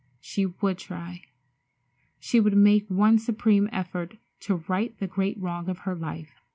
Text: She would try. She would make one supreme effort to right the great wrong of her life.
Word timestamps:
She 0.19 0.47
would 0.47 0.79
try. 0.79 1.21
She 2.19 2.39
would 2.39 2.57
make 2.57 2.89
one 2.89 3.19
supreme 3.19 3.69
effort 3.71 4.17
to 4.39 4.55
right 4.67 4.97
the 4.97 5.05
great 5.05 5.37
wrong 5.39 5.69
of 5.69 5.81
her 5.85 5.93
life. 5.93 6.41